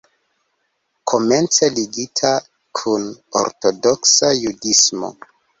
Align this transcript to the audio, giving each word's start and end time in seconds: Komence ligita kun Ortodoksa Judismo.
Komence 1.11 1.69
ligita 1.75 2.33
kun 2.79 3.07
Ortodoksa 3.43 4.35
Judismo. 4.41 5.17